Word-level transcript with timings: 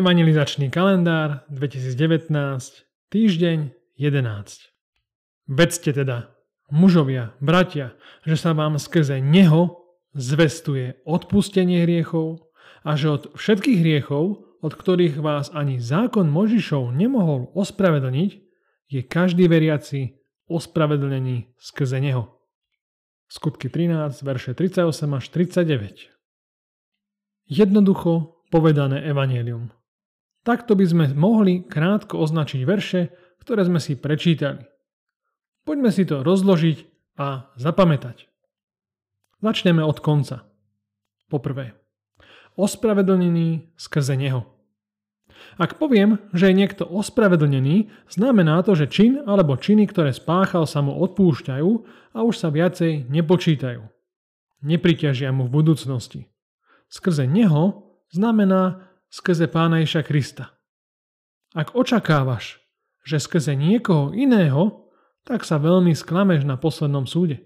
Evangelizačný 0.00 0.72
kalendár 0.72 1.44
2019, 1.52 2.32
týždeň 3.12 3.58
11. 4.00 4.72
Vedzte 5.44 5.92
teda, 5.92 6.32
mužovia, 6.72 7.36
bratia, 7.36 7.92
že 8.24 8.40
sa 8.40 8.56
vám 8.56 8.80
skrze 8.80 9.20
Neho 9.20 9.76
zvestuje 10.16 11.04
odpustenie 11.04 11.84
hriechov 11.84 12.48
a 12.80 12.96
že 12.96 13.12
od 13.12 13.36
všetkých 13.36 13.84
hriechov, 13.84 14.40
od 14.64 14.72
ktorých 14.72 15.20
vás 15.20 15.52
ani 15.52 15.76
zákon 15.76 16.32
Možišov 16.32 16.96
nemohol 16.96 17.52
ospravedlniť, 17.52 18.30
je 18.88 19.04
každý 19.04 19.52
veriaci 19.52 20.16
ospravedlnený 20.48 21.60
skrze 21.60 22.00
Neho. 22.00 22.40
Skutky 23.28 23.68
13, 23.68 24.16
verše 24.24 24.56
38 24.56 24.80
až 25.12 25.24
39. 25.28 26.08
Jednoducho 27.52 28.40
povedané 28.48 29.04
evanelium. 29.04 29.76
Takto 30.40 30.72
by 30.72 30.84
sme 30.88 31.04
mohli 31.12 31.60
krátko 31.64 32.16
označiť 32.20 32.60
verše, 32.64 33.12
ktoré 33.44 33.64
sme 33.68 33.76
si 33.76 33.96
prečítali. 33.96 34.64
Poďme 35.68 35.92
si 35.92 36.08
to 36.08 36.24
rozložiť 36.24 36.78
a 37.20 37.52
zapamätať. 37.60 38.28
Začneme 39.44 39.84
od 39.84 40.00
konca. 40.00 40.48
Poprvé, 41.28 41.76
ospravedlnený 42.56 43.76
skrze 43.76 44.16
Neho. 44.16 44.48
Ak 45.56 45.80
poviem, 45.80 46.20
že 46.36 46.52
je 46.52 46.58
niekto 46.58 46.84
ospravedlnený, 46.84 47.88
znamená 48.12 48.60
to, 48.60 48.76
že 48.76 48.92
čin 48.92 49.20
alebo 49.24 49.56
činy, 49.56 49.88
ktoré 49.88 50.12
spáchal, 50.12 50.68
sa 50.68 50.84
mu 50.84 50.96
odpúšťajú 51.00 51.70
a 52.12 52.18
už 52.20 52.34
sa 52.36 52.52
viacej 52.52 53.08
nepočítajú. 53.08 53.80
Nepriťažia 54.60 55.32
mu 55.32 55.48
v 55.48 55.54
budúcnosti. 55.64 56.28
Skrze 56.92 57.24
Neho 57.24 57.96
znamená, 58.12 58.89
skrze 59.10 59.50
Pána 59.50 59.82
Ježa 59.82 60.06
Krista. 60.06 60.54
Ak 61.50 61.74
očakávaš, 61.74 62.62
že 63.02 63.18
skrze 63.18 63.58
niekoho 63.58 64.14
iného, 64.14 64.86
tak 65.26 65.42
sa 65.42 65.58
veľmi 65.58 65.90
sklameš 65.98 66.46
na 66.46 66.54
poslednom 66.54 67.10
súde. 67.10 67.42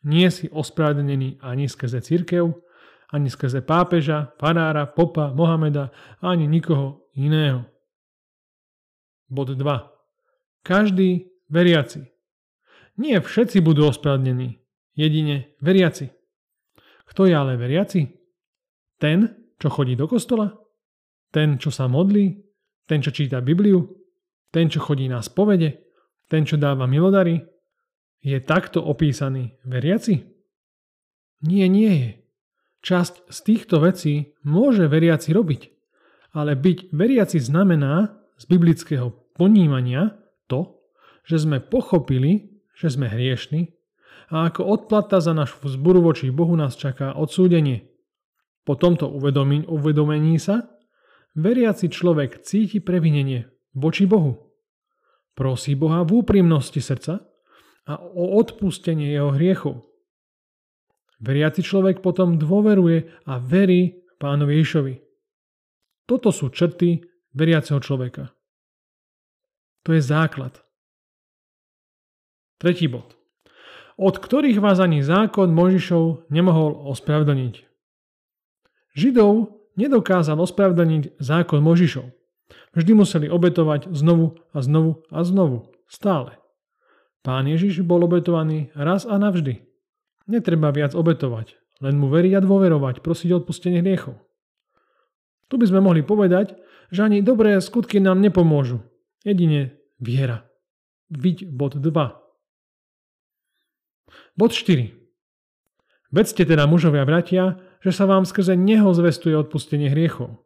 Nie 0.00 0.32
si 0.32 0.48
ospravedlnený 0.48 1.44
ani 1.44 1.68
skrze 1.68 2.00
církev, 2.00 2.56
ani 3.12 3.28
skrze 3.28 3.60
pápeža, 3.60 4.32
farára, 4.40 4.88
popa, 4.88 5.36
Mohameda, 5.36 5.92
ani 6.24 6.48
nikoho 6.48 7.04
iného. 7.12 7.68
Bod 9.28 9.52
2. 9.52 9.60
Každý 10.64 11.28
veriaci. 11.52 12.08
Nie 12.96 13.20
všetci 13.20 13.60
budú 13.60 13.92
ospravedlnení, 13.92 14.56
jedine 14.96 15.52
veriaci. 15.60 16.08
Kto 17.04 17.28
je 17.28 17.34
ale 17.36 17.60
veriaci? 17.60 18.16
Ten, 18.96 19.28
čo 19.60 19.68
chodí 19.68 19.92
do 19.92 20.08
kostola? 20.08 20.59
Ten, 21.30 21.58
čo 21.62 21.70
sa 21.70 21.86
modlí, 21.86 22.42
ten, 22.90 22.98
čo 22.98 23.14
číta 23.14 23.38
Bibliu, 23.38 23.86
ten, 24.50 24.66
čo 24.66 24.82
chodí 24.82 25.06
na 25.06 25.22
spovede, 25.22 25.86
ten, 26.26 26.42
čo 26.42 26.58
dáva 26.58 26.90
milodary, 26.90 27.38
je 28.20 28.36
takto 28.42 28.82
opísaný 28.82 29.56
veriaci? 29.64 30.26
Nie, 31.46 31.70
nie 31.70 31.92
je. 31.94 32.10
Časť 32.80 33.30
z 33.30 33.38
týchto 33.44 33.80
vecí 33.80 34.34
môže 34.44 34.88
veriaci 34.88 35.32
robiť, 35.32 35.62
ale 36.32 36.56
byť 36.56 36.92
veriaci 36.92 37.38
znamená 37.38 38.16
z 38.40 38.44
biblického 38.48 39.12
ponímania 39.36 40.16
to, 40.48 40.80
že 41.28 41.44
sme 41.44 41.60
pochopili, 41.60 42.60
že 42.72 42.90
sme 42.90 43.06
hriešni 43.06 43.76
a 44.32 44.48
ako 44.48 44.62
odplata 44.64 45.20
za 45.20 45.36
našu 45.36 45.60
vzburu 45.66 46.00
voči 46.00 46.32
Bohu 46.32 46.56
nás 46.56 46.78
čaká 46.78 47.12
odsúdenie. 47.12 47.90
Po 48.64 48.78
tomto 48.78 49.10
uvedomení 49.10 50.38
sa 50.40 50.70
veriaci 51.36 51.90
človek 51.90 52.42
cíti 52.42 52.82
previnenie 52.82 53.46
voči 53.76 54.06
Bohu. 54.06 54.50
Prosí 55.34 55.78
Boha 55.78 56.02
v 56.02 56.20
úprimnosti 56.20 56.82
srdca 56.82 57.22
a 57.86 57.94
o 57.98 58.38
odpustenie 58.38 59.14
jeho 59.14 59.32
hriechov. 59.34 59.86
Veriaci 61.20 61.60
človek 61.60 62.00
potom 62.00 62.40
dôveruje 62.40 63.12
a 63.28 63.36
verí 63.36 64.00
pánovi 64.16 64.64
Ježovi. 64.64 64.94
Toto 66.08 66.32
sú 66.32 66.50
črty 66.50 67.04
veriaceho 67.36 67.78
človeka. 67.78 68.32
To 69.84 69.94
je 69.94 70.02
základ. 70.02 70.60
Tretí 72.60 72.88
bod. 72.88 73.16
Od 74.00 74.16
ktorých 74.16 74.60
vás 74.60 74.80
ani 74.80 75.04
zákon 75.04 75.52
Možišov 75.52 76.28
nemohol 76.32 76.72
ospravedlniť. 76.88 77.54
Židov 78.96 79.59
nedokázal 79.74 80.38
ospravedlniť 80.40 81.20
zákon 81.20 81.60
Možišov. 81.62 82.10
Vždy 82.74 82.92
museli 82.94 83.26
obetovať 83.26 83.90
znovu 83.90 84.38
a 84.54 84.58
znovu 84.62 85.02
a 85.10 85.22
znovu. 85.26 85.70
Stále. 85.90 86.38
Pán 87.20 87.44
Ježiš 87.50 87.82
bol 87.84 88.00
obetovaný 88.06 88.72
raz 88.72 89.04
a 89.04 89.18
navždy. 89.20 89.66
Netreba 90.30 90.70
viac 90.70 90.94
obetovať, 90.94 91.58
len 91.82 91.98
mu 91.98 92.08
veriť 92.08 92.38
a 92.38 92.40
dôverovať, 92.40 93.02
prosiť 93.02 93.42
odpustenie 93.42 93.82
hriechov. 93.82 94.16
Tu 95.50 95.58
by 95.58 95.66
sme 95.66 95.82
mohli 95.82 96.06
povedať, 96.06 96.54
že 96.94 97.02
ani 97.02 97.26
dobré 97.26 97.58
skutky 97.58 97.98
nám 97.98 98.22
nepomôžu. 98.22 98.86
Jedine 99.26 99.74
viera. 99.98 100.46
Viď 101.10 101.50
bod 101.50 101.74
2. 101.74 101.90
Bod 104.38 104.52
4. 104.54 104.94
Vedzte 106.10 106.42
teda 106.46 106.66
mužovia 106.70 107.02
bratia, 107.02 107.58
že 107.80 107.90
sa 107.92 108.04
vám 108.04 108.28
skrze 108.28 108.56
Neho 108.56 108.92
zvestuje 108.92 109.32
odpustenie 109.36 109.88
hriechov. 109.88 110.40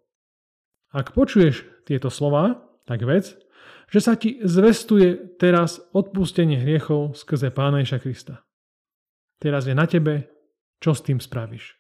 Ak 0.95 1.11
počuješ 1.15 1.67
tieto 1.83 2.09
slova, 2.09 2.63
tak 2.87 3.03
vec, 3.03 3.35
že 3.91 4.01
sa 4.01 4.15
ti 4.15 4.39
zvestuje 4.43 5.39
teraz 5.39 5.83
odpustenie 5.91 6.63
hriechov 6.63 7.19
skrze 7.19 7.51
Pána 7.51 7.83
Ježa 7.83 7.99
Krista. 7.99 8.47
Teraz 9.43 9.67
je 9.67 9.75
na 9.75 9.85
tebe, 9.91 10.31
čo 10.79 10.95
s 10.95 11.03
tým 11.03 11.19
spravíš. 11.19 11.75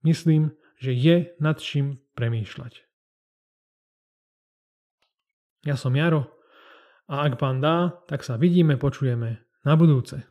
Myslím, 0.00 0.56
že 0.80 0.96
je 0.96 1.36
nad 1.36 1.60
čím 1.60 2.00
premýšľať. 2.16 2.88
Ja 5.68 5.76
som 5.76 5.92
Jaro 5.92 6.24
a 7.04 7.28
ak 7.28 7.36
pán 7.36 7.60
dá, 7.60 8.00
tak 8.08 8.24
sa 8.24 8.40
vidíme, 8.40 8.80
počujeme 8.80 9.44
na 9.60 9.74
budúce. 9.76 10.24